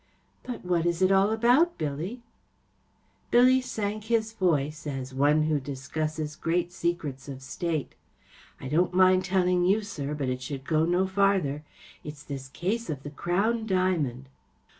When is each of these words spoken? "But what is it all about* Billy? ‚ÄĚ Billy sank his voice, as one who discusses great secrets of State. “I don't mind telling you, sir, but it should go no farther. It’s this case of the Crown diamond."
"But 0.43 0.65
what 0.65 0.87
is 0.87 1.03
it 1.03 1.11
all 1.11 1.29
about* 1.29 1.77
Billy? 1.77 2.15
‚ÄĚ 2.15 2.21
Billy 3.29 3.61
sank 3.61 4.05
his 4.05 4.33
voice, 4.33 4.87
as 4.87 5.13
one 5.13 5.43
who 5.43 5.59
discusses 5.59 6.35
great 6.35 6.71
secrets 6.71 7.29
of 7.29 7.43
State. 7.43 7.93
“I 8.59 8.67
don't 8.67 8.95
mind 8.95 9.25
telling 9.25 9.63
you, 9.63 9.81
sir, 9.81 10.15
but 10.15 10.27
it 10.27 10.41
should 10.41 10.65
go 10.65 10.85
no 10.85 11.05
farther. 11.05 11.63
It’s 12.03 12.23
this 12.23 12.47
case 12.47 12.89
of 12.89 13.03
the 13.03 13.11
Crown 13.11 13.67
diamond." 13.67 14.27